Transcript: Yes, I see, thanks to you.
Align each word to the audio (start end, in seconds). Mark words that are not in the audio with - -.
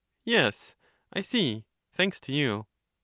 Yes, 0.25 0.73
I 1.13 1.21
see, 1.21 1.67
thanks 1.93 2.19
to 2.21 2.31
you. 2.33 2.65